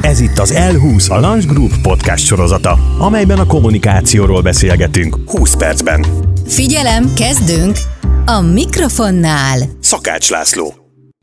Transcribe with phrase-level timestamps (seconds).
[0.00, 6.06] Ez itt az L20, a Lunch Group podcast sorozata, amelyben a kommunikációról beszélgetünk 20 percben.
[6.46, 7.76] Figyelem, kezdünk!
[8.26, 10.74] A mikrofonnál Szakács László.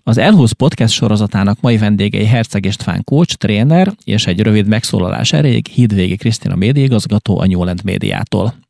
[0.03, 5.67] Az L20 podcast sorozatának mai vendégei Herceg István coach, tréner, és egy rövid megszólalás erejéig
[5.67, 8.64] Hídvégi Krisztina médiaigazgató a Newland médiától.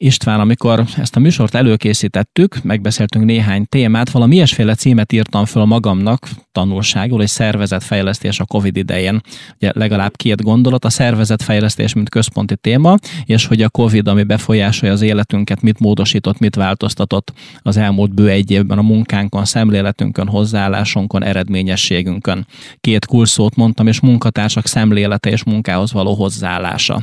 [0.00, 6.28] István, amikor ezt a műsort előkészítettük, megbeszéltünk néhány témát, valami ilyesféle címet írtam föl magamnak
[6.52, 9.20] tanulságul, egy szervezetfejlesztés a Covid idején.
[9.54, 14.94] Ugye legalább két gondolat, a szervezetfejlesztés, mint központi téma, és hogy a Covid, ami befolyásolja
[14.94, 21.24] az életünket, mit módosított, mit változtatott az elmúlt bő egy évben a munkánkon, szemléletünkön, hozzáállásunkon,
[21.24, 22.46] eredményességünkön.
[22.80, 27.02] Két kulszót mondtam, és munkatársak szemlélete és munkához való hozzáállása.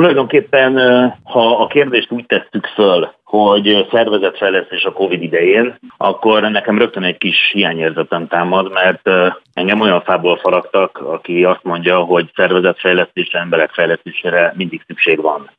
[0.00, 0.74] Tulajdonképpen,
[1.22, 7.18] ha a kérdést úgy tesszük föl, hogy szervezetfejlesztés a Covid idején, akkor nekem rögtön egy
[7.18, 9.08] kis hiányérzetem támad, mert
[9.54, 15.50] engem olyan fából faragtak, aki azt mondja, hogy szervezetfejlesztésre, emberek fejlesztésére mindig szükség van.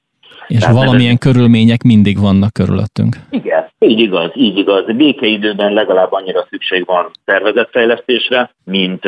[0.47, 1.31] És Tehát valamilyen ez...
[1.31, 3.15] körülmények mindig vannak körülöttünk.
[3.29, 4.95] Igen, így igaz, így igaz.
[4.95, 9.03] Békeidőben legalább annyira szükség van szervezetfejlesztésre, mint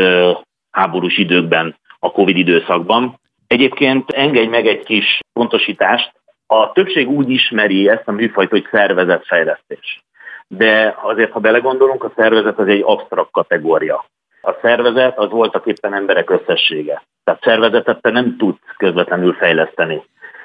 [0.72, 3.22] háborús időkben a Covid időszakban.
[3.54, 6.12] Egyébként engedj meg egy kis pontosítást.
[6.48, 10.04] A többség úgy ismeri ezt a műfajt, hogy szervezetfejlesztés.
[10.48, 14.06] De azért, ha belegondolunk, a szervezet az egy absztrakt kategória.
[14.42, 17.04] A szervezet az voltak éppen emberek összessége.
[17.24, 20.04] Tehát szervezetet te nem tudsz közvetlenül fejleszteni.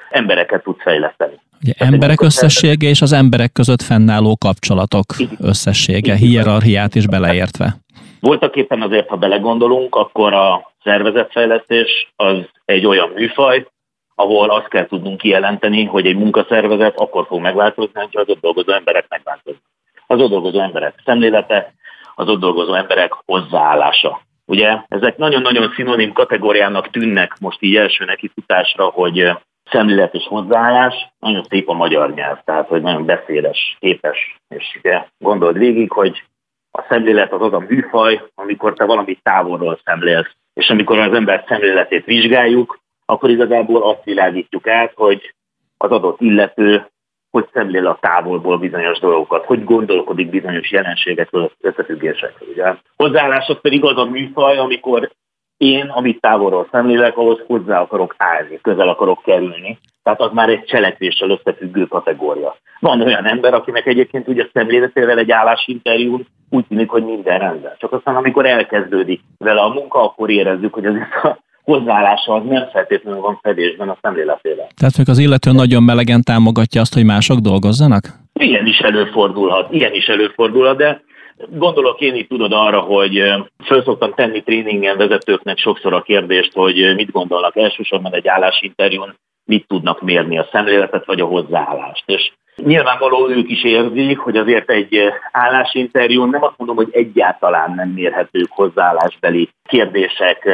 [0.09, 1.39] Embereket tudsz fejleszteni.
[1.61, 5.05] Ugye emberek összessége és az emberek között fennálló kapcsolatok
[5.39, 7.75] összessége, hierarchiát is beleértve.
[8.19, 13.67] Voltak éppen azért, ha belegondolunk, akkor a szervezetfejlesztés az egy olyan műfaj,
[14.15, 18.71] ahol azt kell tudnunk kijelenteni, hogy egy munkaszervezet akkor fog megváltozni, ha az ott dolgozó
[18.71, 19.63] emberek megváltoznak.
[20.07, 21.73] Az ott dolgozó emberek szemlélete,
[22.15, 24.21] az ott dolgozó emberek hozzáállása.
[24.45, 29.31] Ugye ezek nagyon-nagyon szinonim kategóriának tűnnek most így első nekifutásra, hogy
[29.71, 35.05] szemlélet és hozzáállás, nagyon szép a magyar nyelv, tehát hogy nagyon beszédes, képes, és ugye
[35.17, 36.23] gondold végig, hogy
[36.71, 40.31] a szemlélet az az a műfaj, amikor te valamit távolról szemlélsz.
[40.53, 45.33] És amikor az ember szemléletét vizsgáljuk, akkor igazából azt világítjuk át, hogy
[45.77, 46.85] az adott illető
[47.31, 52.49] hogy szemlél a távolból bizonyos dolgokat, hogy gondolkodik bizonyos jelenségekről, összefüggésekről.
[52.49, 52.75] Ugye?
[52.95, 55.11] Hozzáállás az pedig az a műfaj, amikor
[55.59, 59.77] én, amit távolról szemlélek, ahhoz hozzá akarok állni, közel akarok kerülni.
[60.03, 62.55] Tehát az már egy cselekvéssel összefüggő kategória.
[62.79, 67.71] Van olyan ember, akinek egyébként ugye szemléletével egy állásinterjún úgy tűnik, hogy minden rendben.
[67.77, 72.67] Csak aztán, amikor elkezdődik vele a munka, akkor érezzük, hogy az a hozzáállása az nem
[72.71, 74.67] feltétlenül van fedésben a szemléletével.
[74.75, 78.03] Tehát hogy az illető nagyon melegen támogatja azt, hogy mások dolgozzanak?
[78.33, 81.01] Ilyen is előfordulhat, ilyen is előfordulhat, de
[81.47, 83.23] Gondolok én itt tudod arra, hogy
[83.69, 89.15] föl szoktam tenni tréningen vezetőknek sokszor a kérdést, hogy mit gondolnak elsősorban egy állásinterjún,
[89.45, 92.03] mit tudnak mérni a szemléletet vagy a hozzáállást.
[92.05, 94.99] És nyilvánvaló ők is érzik, hogy azért egy
[95.31, 100.49] állásinterjún nem azt mondom, hogy egyáltalán nem mérhetők hozzáállásbeli kérdések,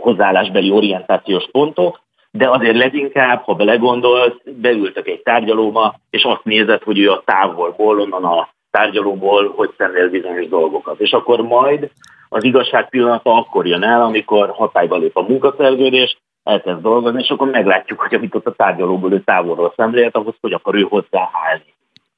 [0.00, 2.00] hozzáállásbeli orientációs pontok,
[2.30, 8.00] de azért leginkább, ha belegondolsz, beültek egy tárgyalóba, és azt nézett, hogy ő a távolból,
[8.00, 11.00] onnan a tárgyalóból hogy szemlél bizonyos dolgokat.
[11.00, 11.90] És akkor majd
[12.36, 17.50] az igazság pillanata akkor jön el, amikor hatályba lép a munkaszerződés, elkezd dolgozni, és akkor
[17.50, 21.74] meglátjuk, hogy amit ott a tárgyalóból ő távolról szemlélt, ahhoz hogy akar ő hozzáállni.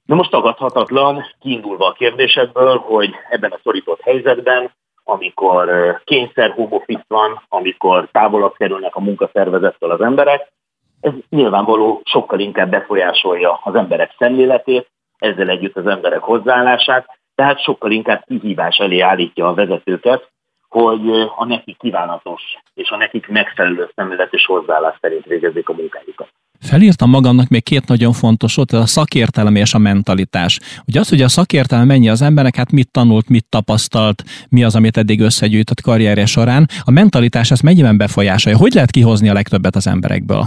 [0.07, 4.71] De most tagadhatatlan, kiindulva a kérdésedből, hogy ebben a szorított helyzetben,
[5.05, 10.53] amikor kényszer home van, amikor távolabb kerülnek a munkaszervezettől az emberek,
[11.01, 17.91] ez nyilvánvaló sokkal inkább befolyásolja az emberek szemléletét, ezzel együtt az emberek hozzáállását, tehát sokkal
[17.91, 20.29] inkább kihívás elé állítja a vezetőket,
[20.69, 21.01] hogy
[21.37, 22.43] a nekik kívánatos
[22.75, 26.29] és a nekik megfelelő szemlélet és hozzáállás szerint végezzék a munkájukat.
[26.61, 30.59] Felírtam magamnak még két nagyon fontos ott, a szakértelem és a mentalitás.
[30.87, 34.77] Ugye az, hogy a szakértelem mennyi az embernek, hát mit tanult, mit tapasztalt, mi az,
[34.77, 38.59] amit eddig összegyűjtött karrierje során, a mentalitás ezt mennyiben befolyásolja?
[38.59, 40.45] Hogy lehet kihozni a legtöbbet az emberekből?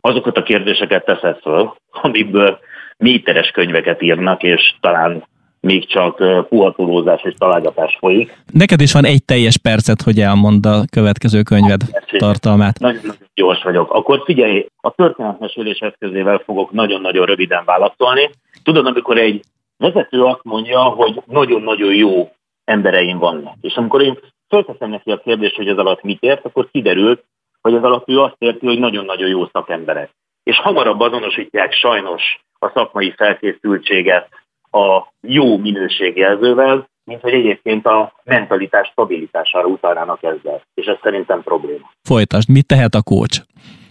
[0.00, 2.58] Azokat a kérdéseket teszed föl, amiből
[2.96, 5.24] méteres könyveket írnak, és talán
[5.60, 6.16] még csak
[6.48, 8.42] puhatolózás és találgatás folyik.
[8.52, 12.78] Neked is van egy teljes percet, hogy elmond a következő könyved hát, tartalmát.
[12.78, 13.92] Nagyon-nagyon gyors vagyok.
[13.92, 18.30] Akkor figyelj, a történetmesélés eszközével fogok nagyon-nagyon röviden válaszolni.
[18.62, 19.44] Tudod, amikor egy
[19.76, 22.30] vezető azt mondja, hogy nagyon-nagyon jó
[22.64, 24.18] embereim vannak, és amikor én
[24.48, 27.24] fölteszem neki a kérdést, hogy ez alatt mit ért, akkor kiderült,
[27.60, 30.10] hogy ez alatt ő azt érti, hogy nagyon-nagyon jó szakemberek.
[30.42, 32.22] És hamarabb azonosítják sajnos
[32.58, 34.28] a szakmai felkészültséget
[34.70, 40.62] a jó minőségjelzővel, mint hogy egyébként a mentalitás stabilitására utalnának ezzel.
[40.74, 41.90] És ez szerintem probléma.
[42.02, 43.38] Folytasd, mit tehet a kócs?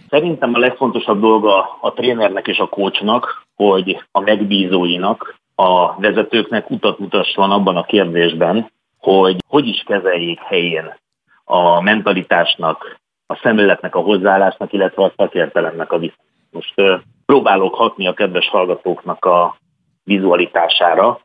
[0.08, 6.98] Szerintem a legfontosabb dolga a trénernek és a kócsnak, hogy a megbízóinak, a vezetőknek utat
[6.98, 10.96] mutasson abban a kérdésben, hogy hogy is kezeljék helyén
[11.44, 16.28] a mentalitásnak, a szemléletnek, a hozzáállásnak, illetve a szakértelemnek a viszont.
[16.50, 16.74] Most
[17.26, 19.56] próbálok hatni a kedves hallgatóknak a
[20.04, 21.20] vizualitására,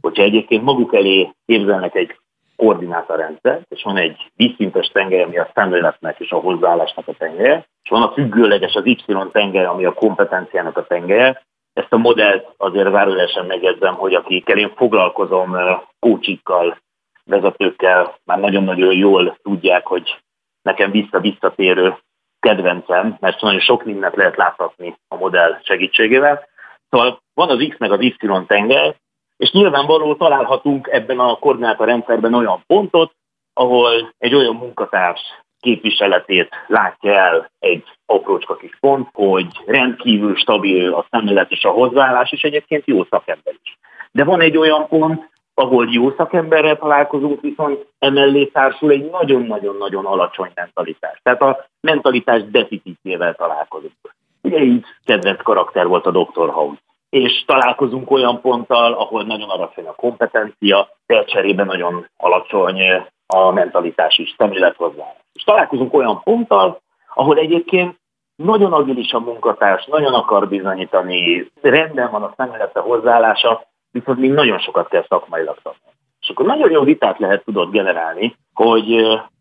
[0.00, 2.16] hogyha egyébként maguk elé képzelnek egy
[2.56, 7.90] koordinátorrendszer, és van egy vízszintes tengely, ami a szemléletnek és a hozzáállásnak a tengelye, és
[7.90, 11.42] van a függőleges, az Y tengely, ami a kompetenciának a tengelye.
[11.72, 15.56] Ezt a modellt azért zárójelesen megjegyzem, hogy akikkel én foglalkozom
[15.98, 16.78] kócsikkal,
[17.24, 20.16] vezetőkkel, már nagyon-nagyon jól tudják, hogy
[20.62, 21.96] nekem vissza-visszatérő
[22.42, 26.48] kedvencem, mert nagyon sok mindent lehet láthatni a modell segítségével.
[26.90, 28.16] Szóval van az X meg az Y
[28.46, 28.94] tengely,
[29.36, 33.12] és nyilvánvaló találhatunk ebben a koordinátorrendszerben olyan pontot,
[33.52, 35.20] ahol egy olyan munkatárs
[35.60, 42.32] képviseletét látja el egy aprócska kis pont, hogy rendkívül stabil a szemlélet és a hozzáállás,
[42.32, 43.78] és egyébként jó szakember is.
[44.10, 50.50] De van egy olyan pont, ahol jó szakemberrel találkozunk, viszont emellé társul egy nagyon-nagyon-nagyon alacsony
[50.54, 51.20] mentalitás.
[51.22, 54.14] Tehát a mentalitás deficitjével találkozunk.
[54.42, 56.50] Ugye így kedvenc karakter volt a Dr.
[56.50, 56.80] House
[57.12, 62.80] és találkozunk olyan ponttal, ahol nagyon alacsony a kompetencia, de cserében nagyon alacsony
[63.26, 65.04] a mentalitás is, szemlélet hozzá.
[65.32, 66.80] És találkozunk olyan ponttal,
[67.14, 68.00] ahol egyébként
[68.36, 74.58] nagyon agilis a munkatárs, nagyon akar bizonyítani, rendben van a szemlélete hozzáállása, viszont még nagyon
[74.58, 75.96] sokat kell szakmailag tanulni.
[76.20, 78.94] És akkor nagyon jó vitát lehet tudod generálni, hogy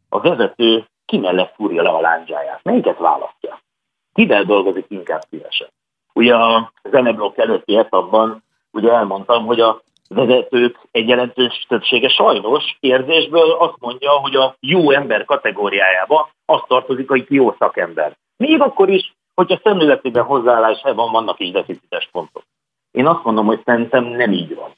[0.09, 2.63] a vezető ki mellett fúrja le a lándzsáját.
[2.63, 3.59] Melyiket választja?
[4.13, 5.67] Kivel dolgozik inkább szívesen?
[6.13, 13.51] Ugye a zeneblokk előtti etapban ugye elmondtam, hogy a vezetők egy jelentős többsége sajnos érzésből
[13.51, 18.17] azt mondja, hogy a jó ember kategóriájába azt tartozik, aki jó szakember.
[18.37, 22.43] Még akkor is, hogyha szemléletében hozzáállásában vannak is deficites pontok.
[22.91, 24.69] Én azt mondom, hogy szerintem nem így van.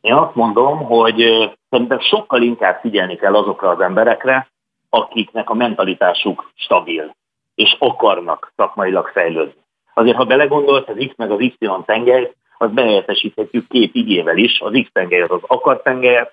[0.00, 4.48] Én azt mondom, hogy szerintem sokkal inkább figyelni kell azokra az emberekre,
[4.90, 7.14] akiknek a mentalitásuk stabil,
[7.54, 9.60] és akarnak szakmailag fejlődni.
[9.94, 14.60] Azért, ha belegondolsz, az X meg az Y tengely, az behelyettesíthetjük két igével is.
[14.60, 16.30] Az X tengely az az akar tengely,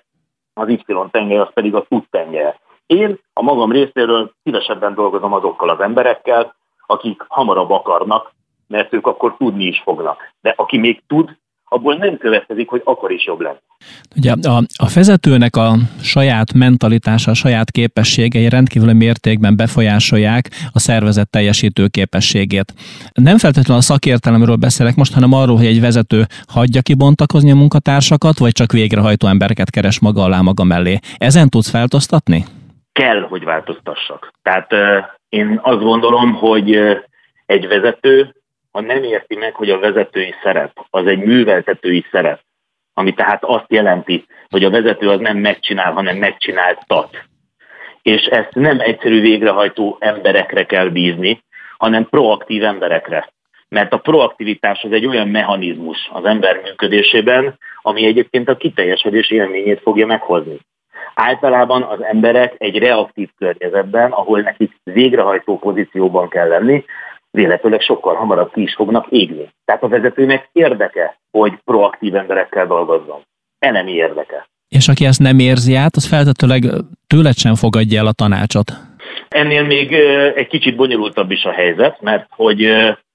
[0.54, 2.54] az Y tengely az pedig a tud tengely.
[2.86, 6.54] Én a magam részéről szívesebben dolgozom azokkal az emberekkel,
[6.86, 8.32] akik hamarabb akarnak,
[8.70, 10.18] mert ők akkor tudni is fognak.
[10.40, 11.38] De aki még tud,
[11.72, 13.60] abból nem következik, hogy akkor is jobb lesz.
[14.16, 21.30] Ugye a, a vezetőnek a saját mentalitása, a saját képességei rendkívül mértékben befolyásolják a szervezet
[21.30, 22.72] teljesítő képességét.
[23.14, 28.38] Nem feltétlenül a szakértelemről beszélek most, hanem arról, hogy egy vezető hagyja kibontakozni a munkatársakat,
[28.38, 30.98] vagy csak végrehajtó embereket keres maga alá maga mellé.
[31.16, 32.44] Ezen tudsz változtatni?
[32.92, 34.32] Kell, hogy változtassak.
[34.42, 34.70] Tehát
[35.28, 36.78] én azt gondolom, hogy
[37.46, 38.34] egy vezető
[38.72, 42.40] ha nem érti meg, hogy a vezetői szerep az egy műveltetői szerep,
[42.94, 47.24] ami tehát azt jelenti, hogy a vezető az nem megcsinál, hanem megcsináltat.
[48.02, 51.42] És ezt nem egyszerű végrehajtó emberekre kell bízni,
[51.78, 53.32] hanem proaktív emberekre.
[53.68, 59.80] Mert a proaktivitás az egy olyan mechanizmus az ember működésében, ami egyébként a kiteljesedés élményét
[59.80, 60.58] fogja meghozni.
[61.14, 66.84] Általában az emberek egy reaktív környezetben, ahol nekik végrehajtó pozícióban kell lenni,
[67.30, 69.52] véletőleg sokkal hamarabb ki is fognak égni.
[69.64, 73.20] Tehát a vezetőnek érdeke, hogy proaktív emberekkel dolgozzon.
[73.58, 74.48] Elemi érdeke.
[74.68, 76.62] És aki ezt nem érzi át, az feltetőleg
[77.06, 78.72] tőled sem fogadja el a tanácsot.
[79.28, 79.92] Ennél még
[80.34, 82.64] egy kicsit bonyolultabb is a helyzet, mert hogy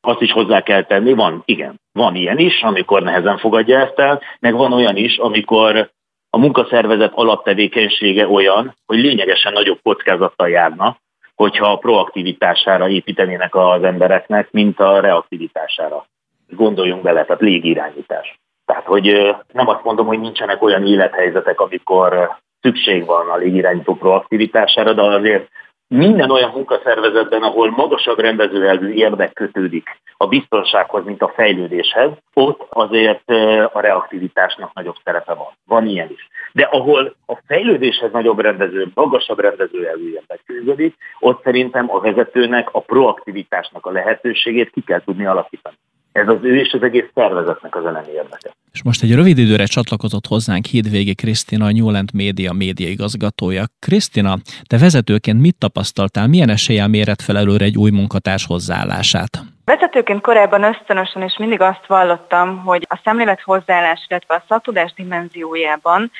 [0.01, 4.21] azt is hozzá kell tenni, van, igen, van ilyen is, amikor nehezen fogadja ezt el,
[4.39, 5.89] meg van olyan is, amikor
[6.29, 10.97] a munkaszervezet alaptevékenysége olyan, hogy lényegesen nagyobb kockázattal járna,
[11.35, 16.05] hogyha a proaktivitására építenének az embereknek, mint a reaktivitására.
[16.49, 18.39] Gondoljunk bele, tehát légirányítás.
[18.65, 24.93] Tehát, hogy nem azt mondom, hogy nincsenek olyan élethelyzetek, amikor szükség van a légirányító proaktivitására,
[24.93, 25.49] de azért
[25.87, 33.29] minden olyan munkaszervezetben, ahol magasabb rendezőelvű érdek kötődik a biztonsághoz, mint a fejlődéshez, ott azért
[33.73, 35.47] a reaktivitásnak nagyobb szerepe van.
[35.65, 36.29] Van ilyen is.
[36.51, 42.79] De ahol a fejlődéshez nagyobb rendező, magasabb rendezőelvű érdek kötődik, ott szerintem a vezetőnek a
[42.79, 45.75] proaktivitásnak a lehetőségét ki kell tudni alakítani.
[46.15, 48.49] Ez az ő és az egész szervezetnek az elemi érdeke.
[48.71, 53.63] És most egy rövid időre csatlakozott hozzánk Hídvégi Krisztina, a Newland Média média igazgatója.
[53.79, 54.35] Krisztina,
[54.69, 59.43] te vezetőként mit tapasztaltál, milyen eséllyel méret fel előre egy új munkatárs hozzáállását?
[59.65, 66.11] Vezetőként korábban ösztönösen és mindig azt vallottam, hogy a szemlélet hozzáállás, illetve a szaktudás dimenziójában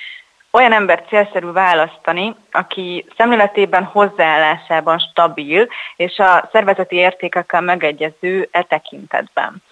[0.52, 9.64] olyan ember célszerű választani, aki szemléletében, hozzáállásában stabil, és a szervezeti értékekkel megegyező e tekintetben.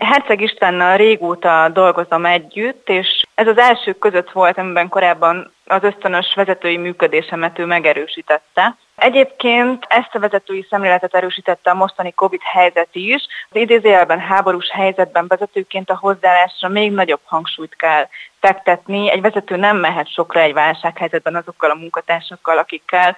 [0.00, 6.34] Herceg Istvánnal régóta dolgozom együtt, és ez az elsők között volt, amiben korábban az ösztönös
[6.34, 8.76] vezetői működésemet ő megerősítette.
[8.96, 13.26] Egyébként ezt a vezetői szemléletet erősítette a mostani Covid helyzet is.
[13.50, 18.08] Az idézőjelben háborús helyzetben vezetőként a hozzáállásra még nagyobb hangsúlyt kell
[18.40, 19.10] fektetni.
[19.10, 23.16] Egy vezető nem mehet sokra egy válsághelyzetben azokkal a munkatársakkal, akikkel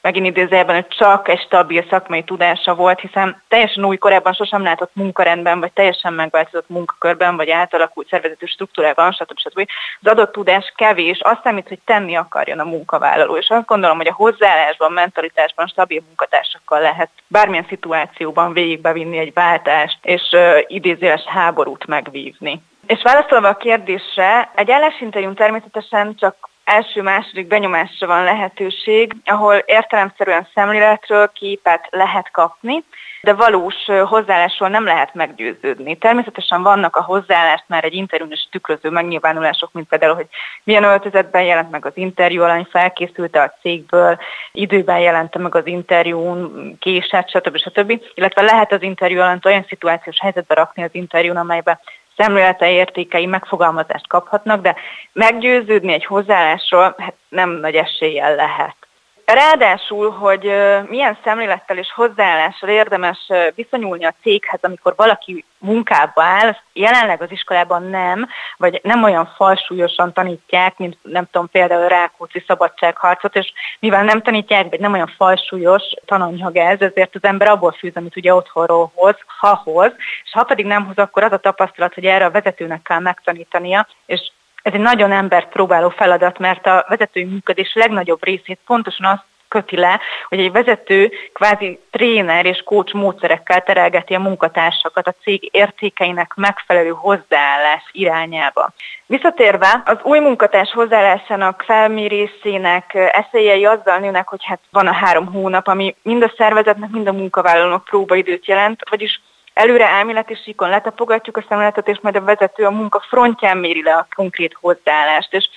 [0.00, 4.90] megint idézőjelben, hogy csak egy stabil szakmai tudása volt, hiszen teljesen új korábban sosem látott
[4.94, 9.38] munkarendben, vagy teljesen megváltozott munkakörben, vagy átalakult szervezetű struktúrában, stb.
[9.38, 9.66] stb.
[10.00, 13.36] Az adott tudás kevés, azt számít, hogy tenni akarjon a munkavállaló.
[13.36, 19.98] És azt gondolom, hogy a hozzáállásban, mentalitásban stabil munkatársakkal lehet bármilyen szituációban végigbevinni egy váltást,
[20.02, 22.62] és uh, idézőes háborút megvívni.
[22.86, 31.30] És válaszolva a kérdésre, egy állásinterjún természetesen csak első-második benyomásra van lehetőség, ahol értelemszerűen szemléletről
[31.32, 32.84] képet lehet kapni,
[33.22, 35.96] de valós hozzáállásról nem lehet meggyőződni.
[35.96, 40.26] Természetesen vannak a hozzáállást már egy interjún is tükröző megnyilvánulások, mint például, hogy
[40.64, 44.18] milyen öltözetben jelent meg az interjú alany, felkészült a cégből,
[44.52, 47.56] időben jelente meg az interjún, késett, stb.
[47.56, 48.00] stb.
[48.14, 51.80] Illetve lehet az interjú alanyt olyan szituációs helyzetbe rakni az interjún, amelybe
[52.16, 54.76] szemlélete értékei megfogalmazást kaphatnak, de
[55.12, 58.85] meggyőződni egy hozzáállásról hát nem nagy eséllyel lehet.
[59.32, 60.42] Ráadásul, hogy
[60.88, 63.18] milyen szemlélettel és hozzáállással érdemes
[63.54, 70.12] viszonyulni a céghez, amikor valaki munkába áll, jelenleg az iskolában nem, vagy nem olyan falsúlyosan
[70.12, 75.82] tanítják, mint nem tudom, például Rákóczi szabadságharcot, és mivel nem tanítják, vagy nem olyan falsúlyos
[76.04, 79.92] tananyag ez, ezért az ember abból fűz, amit ugye otthonról hoz, ha hoz,
[80.24, 83.86] és ha pedig nem hoz, akkor az a tapasztalat, hogy erre a vezetőnek kell megtanítania,
[84.06, 84.30] és
[84.66, 89.76] ez egy nagyon embert próbáló feladat, mert a vezetői működés legnagyobb részét pontosan azt köti
[89.76, 96.32] le, hogy egy vezető kvázi tréner és coach módszerekkel terelgeti a munkatársakat a cég értékeinek
[96.34, 98.72] megfelelő hozzáállás irányába.
[99.06, 105.66] Visszatérve, az új munkatárs hozzáállásának felmérésének eszélyei azzal nőnek, hogy hát van a három hónap,
[105.66, 109.20] ami mind a szervezetnek, mind a munkavállalónak próbaidőt jelent, vagyis
[109.56, 113.94] Előre elméleti síkon letapogatjuk a szemléletet, és majd a vezető a munka frontján méri le
[113.94, 115.34] a konkrét hozzáállást.
[115.34, 115.48] És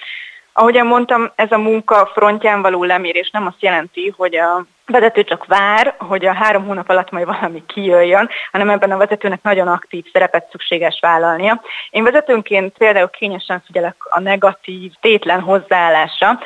[0.53, 5.45] ahogyan mondtam, ez a munka frontján való lemérés nem azt jelenti, hogy a vezető csak
[5.45, 10.05] vár, hogy a három hónap alatt majd valami kijöjjön, hanem ebben a vezetőnek nagyon aktív
[10.13, 11.61] szerepet szükséges vállalnia.
[11.89, 16.39] Én vezetőnként például kényesen figyelek a negatív, tétlen hozzáállásra,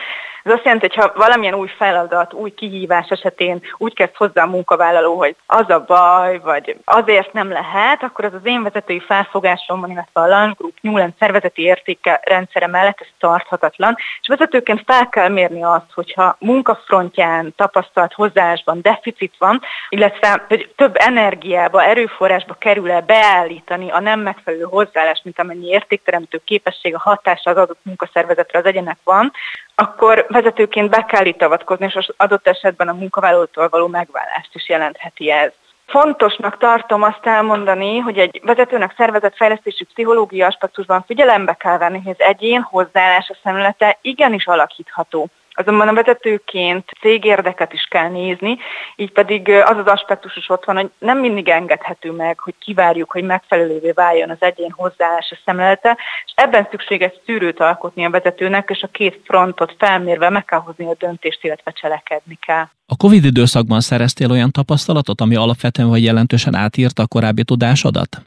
[0.43, 4.47] ez azt jelenti, hogy ha valamilyen új feladat, új kihívás esetén úgy kezd hozzá a
[4.47, 9.91] munkavállaló, hogy az a baj, vagy azért nem lehet, akkor az az én vezetői felfogásomban,
[9.91, 15.29] illetve a Lunch Group Newland szervezeti értéke rendszere mellett ez tarthatatlan, és vezetőként fel kell
[15.29, 23.91] mérni azt, hogyha munkafrontján tapasztalt hozzáásban deficit van, illetve hogy több energiába, erőforrásba kerül-e beállítani
[23.91, 28.97] a nem megfelelő hozzáállás, mint amennyi értékteremtő képesség, a hatása az adott munkaszervezetre az egyenek
[29.03, 29.31] van,
[29.75, 34.69] akkor vezetőként be kell itt avatkozni, és az adott esetben a munkavállalótól való megvállást is
[34.69, 35.51] jelentheti ez.
[35.85, 42.25] Fontosnak tartom azt elmondani, hogy egy vezetőnek szervezetfejlesztési pszichológiai aspektusban figyelembe kell venni, hogy az
[42.25, 45.29] egyén hozzáállása szemlélete igenis alakítható.
[45.53, 48.57] Azonban a vezetőként cégérdeket is kell nézni,
[48.95, 53.11] így pedig az az aspektus is ott van, hogy nem mindig engedhető meg, hogy kivárjuk,
[53.11, 58.81] hogy megfelelővé váljon az egyén hozzáállása szemlélete, és ebben szükséges szűrőt alkotni a vezetőnek, és
[58.81, 62.65] a két frontot felmérve meg kell hozni a döntést, illetve cselekedni kell.
[62.85, 68.21] A Covid időszakban szereztél olyan tapasztalatot, ami alapvetően vagy jelentősen átírta a korábbi tudásodat?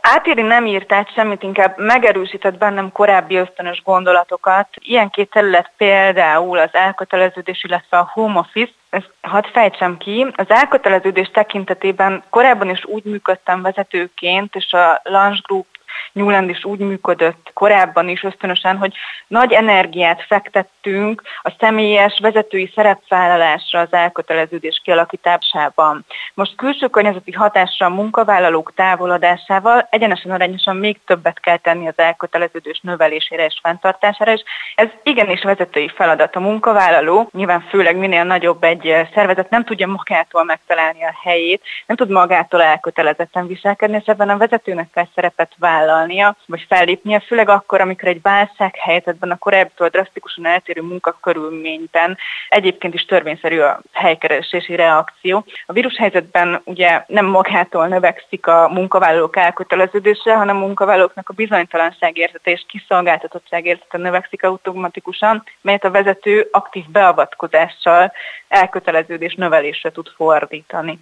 [0.00, 4.68] Átírni nem írt át semmit, inkább megerősített bennem korábbi ösztönös gondolatokat.
[4.74, 10.46] Ilyen két terület például az elköteleződés, illetve a home office, ezt hadd fejtsem ki, az
[10.48, 15.66] elköteleződés tekintetében korábban is úgy működtem vezetőként, és a Lunch Group
[16.12, 18.94] Newland is úgy működött korábban is ösztönösen, hogy
[19.26, 26.04] nagy energiát fektettünk a személyes vezetői szerepvállalásra az elköteleződés kialakításában.
[26.34, 32.80] Most külső környezeti hatásra a munkavállalók távolodásával egyenesen arányosan még többet kell tenni az elköteleződés
[32.82, 34.42] növelésére és fenntartására, és
[34.74, 36.36] ez igenis vezetői feladat.
[36.36, 41.96] A munkavállaló, nyilván főleg minél nagyobb egy szervezet nem tudja magától megtalálni a helyét, nem
[41.96, 47.48] tud magától elkötelezetten viselkedni, és ebben a vezetőnek kell szerepet vállalni vállalnia, vagy fellépnie, főleg
[47.48, 52.18] akkor, amikor egy válsághelyzetben a korábbitól drasztikusan eltérő munkakörülményben
[52.48, 55.44] egyébként is törvényszerű a helykeresési reakció.
[55.66, 62.50] A vírushelyzetben ugye nem magától növekszik a munkavállalók elköteleződése, hanem a munkavállalóknak a bizonytalanság érzete
[62.50, 68.12] és kiszolgáltatottság érzete növekszik automatikusan, melyet a vezető aktív beavatkozással
[68.48, 70.98] elköteleződés növelésre tud fordítani.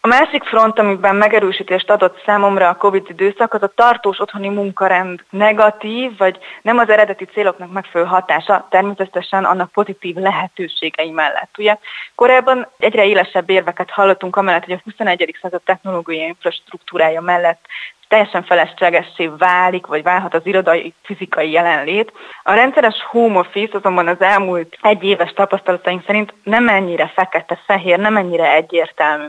[0.00, 5.24] A másik front, amiben megerősítést adott számomra a COVID időszak, az a tartós otthoni munkarend
[5.30, 11.50] negatív, vagy nem az eredeti céloknak megfelelő hatása, természetesen annak pozitív lehetőségei mellett.
[11.58, 11.76] Ugye
[12.14, 15.36] korábban egyre élesebb érveket hallottunk amellett, hogy a 21.
[15.42, 17.66] század technológiai infrastruktúrája mellett
[18.10, 22.12] teljesen feleslegessé válik, vagy válhat az irodai fizikai jelenlét.
[22.42, 28.16] A rendszeres home office azonban az elmúlt egy éves tapasztalataink szerint nem ennyire fekete-fehér, nem
[28.16, 29.26] ennyire egyértelmű.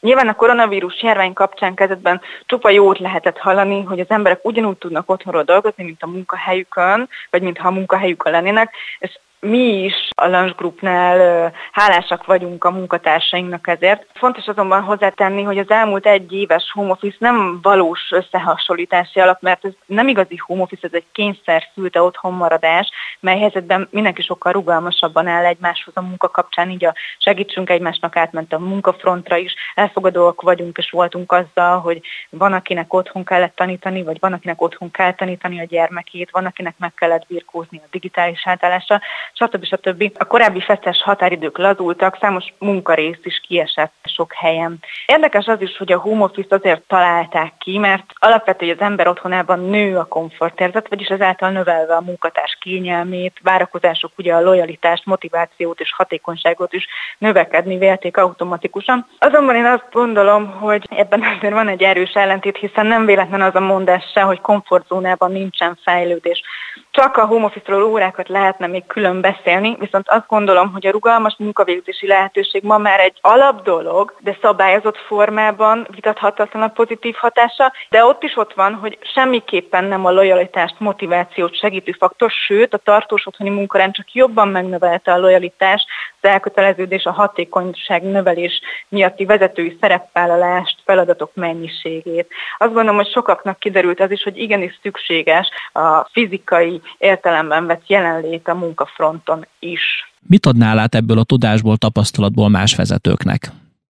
[0.00, 5.10] Nyilván a koronavírus járvány kapcsán kezdetben csupa jót lehetett hallani, hogy az emberek ugyanúgy tudnak
[5.10, 10.56] otthonról dolgozni, mint a munkahelyükön, vagy mintha a munkahelyükön lennének, és mi is a Lunch
[10.56, 14.06] Groupnál hálásak vagyunk a munkatársainknak ezért.
[14.14, 19.64] Fontos azonban hozzátenni, hogy az elmúlt egy éves home office nem valós összehasonlítási alap, mert
[19.64, 24.52] ez nem igazi home office, ez egy kényszer szülte otthon maradás, mely helyzetben mindenki sokkal
[24.52, 30.40] rugalmasabban áll egymáshoz a munka kapcsán, így a segítsünk egymásnak átment a munkafrontra is, elfogadóak
[30.40, 35.14] vagyunk és voltunk azzal, hogy van, akinek otthon kellett tanítani, vagy van, akinek otthon kell
[35.14, 39.00] tanítani a gyermekét, van, akinek meg kellett birkózni a digitális átállással
[39.46, 39.64] stb.
[39.64, 40.12] stb.
[40.18, 44.78] A korábbi feszes határidők lazultak, számos munkarész is kiesett sok helyen.
[45.06, 49.60] Érdekes az is, hogy a home office azért találták ki, mert alapvetően az ember otthonában
[49.60, 55.92] nő a komfortérzet, vagyis ezáltal növelve a munkatárs kényelmét, várakozások ugye a lojalitást, motivációt és
[55.92, 56.86] hatékonyságot is
[57.18, 59.06] növekedni vélték automatikusan.
[59.18, 63.54] Azonban én azt gondolom, hogy ebben azért van egy erős ellentét, hiszen nem véletlen az
[63.54, 66.42] a mondás se, hogy komfortzónában nincsen fejlődés.
[66.92, 71.34] Csak a home office-ról órákat lehetne még külön beszélni, viszont azt gondolom, hogy a rugalmas
[71.38, 78.04] munkavégzési lehetőség ma már egy alap dolog, de szabályozott formában vitathatatlan a pozitív hatása, de
[78.04, 83.26] ott is ott van, hogy semmiképpen nem a lojalitást, motivációt segítő faktor, sőt a tartós
[83.26, 85.86] otthoni munkarend csak jobban megnövelte a lojalitást,
[86.22, 92.28] az elköteleződés, a hatékonyság növelés miatti vezetői szerepvállalást, feladatok mennyiségét.
[92.58, 98.48] Azt gondolom, hogy sokaknak kiderült az is, hogy igenis szükséges a fizikai értelemben vett jelenlét
[98.48, 100.12] a munkafronton is.
[100.28, 103.50] Mit adnál át ebből a tudásból, tapasztalatból más vezetőknek?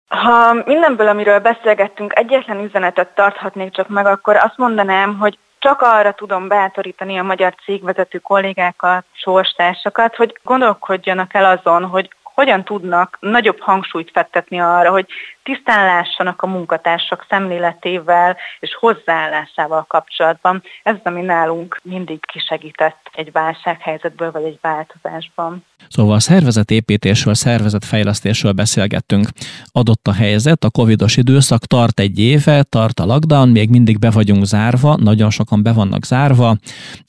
[0.09, 6.13] Ha mindenből, amiről beszélgettünk, egyetlen üzenetet tarthatnék csak meg, akkor azt mondanám, hogy csak arra
[6.13, 13.61] tudom bátorítani a magyar cégvezető kollégákat, sorstársakat, hogy gondolkodjanak el azon, hogy hogyan tudnak nagyobb
[13.61, 15.07] hangsúlyt fektetni arra, hogy
[15.43, 20.63] tisztán lássanak a munkatársak szemléletével és hozzáállásával kapcsolatban.
[20.83, 25.65] Ez ami nálunk mindig kisegített egy válsághelyzetből vagy egy változásban.
[25.89, 29.29] Szóval a szervezetépítésről, szervezetfejlesztésről beszélgettünk.
[29.73, 34.11] Adott a helyzet, a covidos időszak tart egy éve, tart a lockdown, még mindig be
[34.11, 36.57] vagyunk zárva, nagyon sokan be vannak zárva.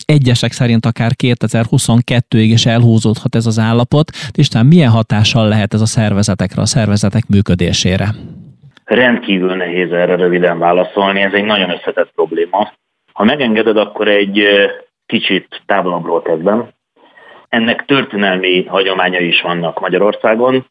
[0.05, 4.11] Egyesek szerint akár 2022-ig is elhúzódhat ez az állapot.
[4.31, 8.07] Isten, milyen hatással lehet ez a szervezetekre, a szervezetek működésére?
[8.85, 12.71] Rendkívül nehéz erre röviden válaszolni, ez egy nagyon összetett probléma.
[13.13, 14.47] Ha megengeded, akkor egy
[15.05, 16.67] kicsit távolabbról kezdem.
[17.49, 20.65] Ennek történelmi hagyományai is vannak Magyarországon.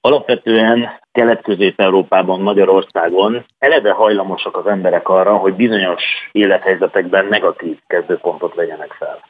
[0.00, 9.20] Alapvetően Kelet-Közép-Európában, Magyarországon eleve hajlamosak az emberek arra, hogy bizonyos élethelyzetekben negatív kezdőpontot legyenek fel.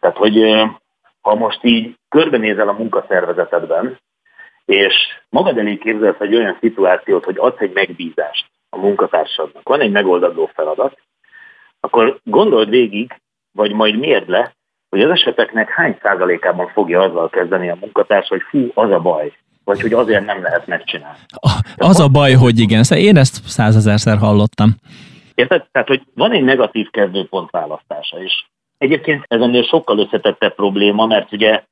[0.00, 0.36] Tehát, hogy
[1.20, 3.98] ha most így körbenézel a munkaszervezetedben,
[4.64, 4.94] és
[5.28, 10.50] magad elé képzelsz egy olyan szituációt, hogy adsz egy megbízást a munkatársadnak, van egy megoldandó
[10.54, 10.98] feladat,
[11.80, 13.20] akkor gondold végig,
[13.52, 14.54] vagy majd mérd le,
[14.88, 19.32] hogy az eseteknek hány százalékában fogja azzal kezdeni a munkatárs, hogy fú, az a baj,
[19.64, 21.18] vagy hogy azért nem lehet megcsinálni.
[21.76, 24.70] Az a baj, hogy igen, szóval én ezt százezerszer hallottam.
[25.34, 25.66] Érted?
[25.72, 28.50] Tehát, hogy van egy negatív kezdőpont választása is.
[28.80, 31.62] Egyébként ez ennél sokkal összetettebb probléma, mert ugye,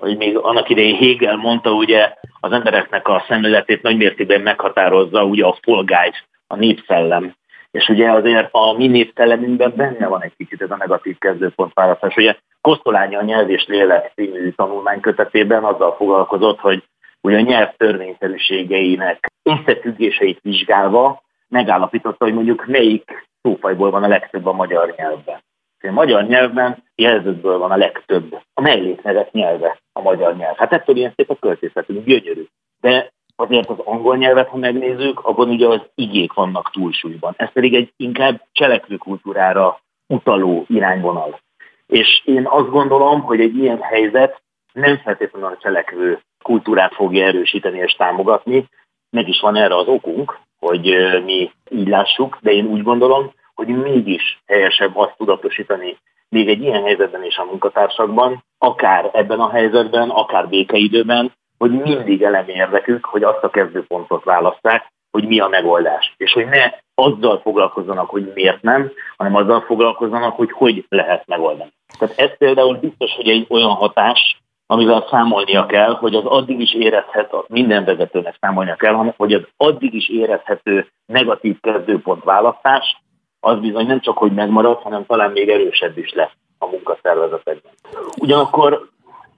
[0.00, 5.56] hogy még annak idején Hegel mondta, ugye az embereknek a szemléletét nagymértékben meghatározza ugye a
[5.64, 7.34] Volksgeist, a népszellem.
[7.70, 12.16] És ugye azért a mi népszellemünkben benne van egy kicsit ez a negatív kezdőpont választás.
[12.16, 16.82] Ugye Kosztolányi a Nyelv és Lélek című tanulmánykötetében azzal foglalkozott, hogy
[17.20, 24.52] ugye a nyelv törvényszerűségeinek összefüggéseit vizsgálva megállapította, hogy mondjuk melyik szófajból van a legtöbb a
[24.52, 25.40] magyar nyelvben.
[25.82, 28.40] A magyar nyelvben jelzőkből van a legtöbb.
[28.54, 30.56] A melléknevet nyelve a magyar nyelv.
[30.56, 32.46] Hát ettől ilyen szép a költészetünk, gyönyörű.
[32.80, 37.34] De azért az angol nyelvet, ha megnézzük, abban ugye az igék vannak túlsúlyban.
[37.36, 41.40] Ez pedig egy inkább cselekvő kultúrára utaló irányvonal.
[41.86, 47.78] És én azt gondolom, hogy egy ilyen helyzet nem feltétlenül a cselekvő kultúrát fogja erősíteni
[47.78, 48.68] és támogatni.
[49.10, 53.68] Meg is van erre az okunk, hogy mi így lássuk, de én úgy gondolom, hogy
[53.68, 60.10] mégis helyesebb azt tudatosítani még egy ilyen helyzetben is a munkatársakban, akár ebben a helyzetben,
[60.10, 66.14] akár békeidőben, hogy mindig elemi érdekük, hogy azt a kezdőpontot választák, hogy mi a megoldás.
[66.16, 71.72] És hogy ne azzal foglalkozzanak, hogy miért nem, hanem azzal foglalkozzanak, hogy hogy lehet megoldani.
[71.98, 76.74] Tehát ez például biztos, hogy egy olyan hatás, amivel számolnia kell, hogy az addig is
[76.74, 83.00] érezhető, minden vezetőnek számolnia kell, hogy az addig is érezhető negatív kezdőpont választás,
[83.40, 87.72] az bizony nem csak, hogy megmarad, hanem talán még erősebb is lesz a munkaszervezetekben.
[88.16, 88.88] Ugyanakkor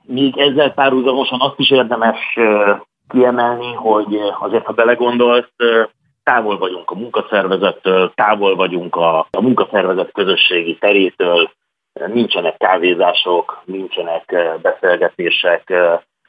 [0.06, 2.38] még ezzel párhuzamosan azt is érdemes
[3.08, 5.52] kiemelni, hogy azért, ha belegondolsz,
[6.22, 11.50] távol vagyunk a munkaszervezettől, távol vagyunk a, a munkaszervezet közösségi terétől,
[12.06, 15.72] nincsenek kávézások, nincsenek beszélgetések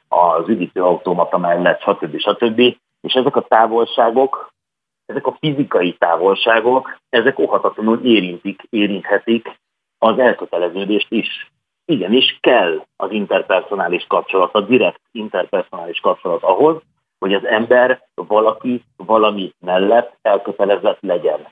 [0.08, 2.18] az üdítőautomata mellett, stb.
[2.18, 2.60] stb.
[3.00, 4.52] És ezek a távolságok,
[5.06, 9.60] ezek a fizikai távolságok, ezek óhatatlanul érintik, érinthetik
[9.98, 11.52] az elköteleződést is.
[11.84, 16.82] Igenis kell az interpersonális kapcsolat, a direkt interpersonális kapcsolat ahhoz,
[17.18, 21.48] hogy az ember valaki valami mellett elkötelezett legyen.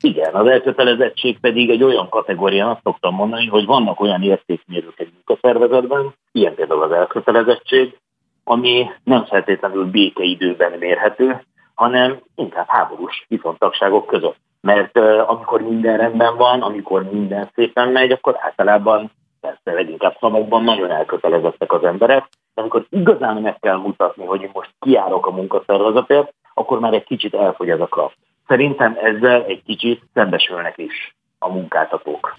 [0.00, 5.12] Igen, az elkötelezettség pedig egy olyan kategória, azt szoktam mondani, hogy vannak olyan értékmérők egy
[5.12, 7.98] munkaszervezetben, ilyen például az elkötelezettség,
[8.44, 11.44] ami nem feltétlenül békeidőben mérhető,
[11.74, 14.36] hanem inkább háborús viszontagságok között.
[14.60, 19.10] Mert amikor minden rendben van, amikor minden szépen megy, akkor általában
[19.40, 24.70] persze leginkább szavakban nagyon elkötelezettek az emberek, de amikor igazán meg kell mutatni, hogy most
[24.80, 28.16] kiárok a munkaszervezetért, akkor már egy kicsit elfogy ez a kraft.
[28.48, 32.34] Szerintem ezzel egy kicsit szembesülnek is a munkáltatók.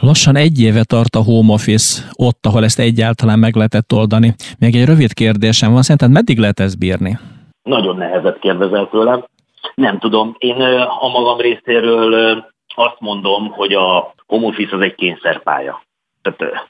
[0.00, 4.34] Lassan egy éve tart a home office ott, ahol ezt egyáltalán meg lehetett oldani.
[4.58, 7.18] Még egy rövid kérdésem van, szerinted meddig lehet ezt bírni?
[7.64, 9.24] Nagyon nehezet kérdezel tőlem.
[9.74, 10.60] Nem tudom, én
[11.00, 15.82] a magam részéről azt mondom, hogy a home office az egy kényszerpálya.
[16.22, 16.68] Tehát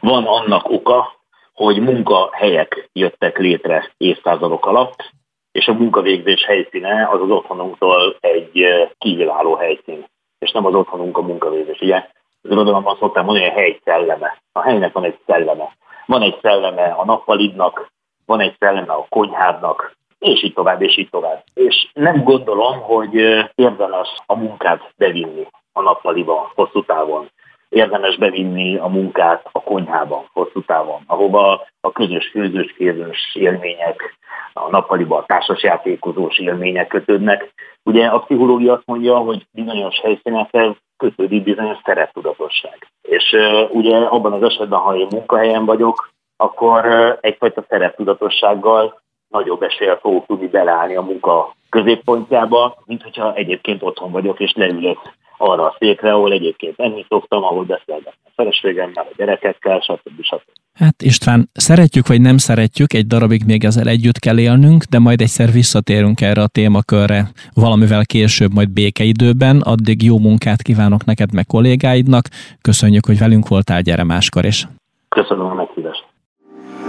[0.00, 1.16] van annak oka,
[1.54, 5.10] hogy munkahelyek jöttek létre évszázadok alatt,
[5.52, 8.66] és a munkavégzés helyszíne az az otthonunktól egy
[8.98, 10.06] kívülálló helyszín,
[10.38, 11.80] és nem az otthonunk a munkavégzés.
[11.80, 11.96] Ugye
[12.42, 14.42] az irodalomban szoktam mondani, hogy a hely szelleme.
[14.52, 15.76] A helynek van egy szelleme.
[16.06, 17.92] Van egy szelleme a nappalidnak,
[18.26, 19.95] van egy szelleme a konyhádnak,
[20.26, 21.42] és így tovább, és így tovább.
[21.54, 23.14] És nem gondolom, hogy
[23.54, 27.28] érdemes a munkát bevinni a nappaliba hosszú távon
[27.68, 34.16] érdemes bevinni a munkát a konyhában hosszú távon, ahova a közös főzős élmények,
[34.52, 37.52] a nappaliban a társasjátékozós élmények kötődnek.
[37.82, 42.86] Ugye a pszichológia azt mondja, hogy bizonyos helyszínekhez kötődik bizonyos szereptudatosság.
[43.02, 43.36] És
[43.70, 46.84] ugye abban az esetben, ha én munkahelyen vagyok, akkor
[47.20, 49.00] egyfajta szereptudatossággal
[49.36, 54.98] nagyobb eséllyel fogok tudni beleállni a munka középpontjába, mint hogyha egyébként otthon vagyok és leülök
[55.38, 60.22] arra a székre, ahol egyébként enni szoktam, ahol beszélgetni a feleségemmel, a gyerekekkel, stb.
[60.22, 60.48] stb.
[60.74, 65.20] Hát István, szeretjük vagy nem szeretjük, egy darabig még ezzel együtt kell élnünk, de majd
[65.20, 67.22] egyszer visszatérünk erre a témakörre
[67.54, 69.60] valamivel később, majd békeidőben.
[69.60, 72.24] Addig jó munkát kívánok neked meg kollégáidnak.
[72.60, 74.66] Köszönjük, hogy velünk voltál, gyere máskor is.
[75.08, 75.95] Köszönöm a meghívást.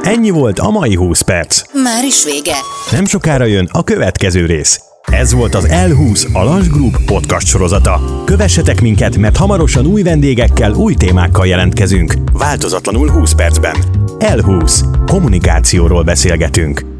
[0.07, 1.61] Ennyi volt a mai 20 perc.
[1.83, 2.55] Már is vége.
[2.91, 4.81] Nem sokára jön a következő rész.
[5.01, 8.23] Ez volt az L20 Alas Group podcast sorozata.
[8.25, 12.13] Kövessetek minket, mert hamarosan új vendégekkel, új témákkal jelentkezünk.
[12.33, 13.75] Változatlanul 20 percben.
[14.19, 14.83] L20.
[15.05, 16.96] Kommunikációról beszélgetünk.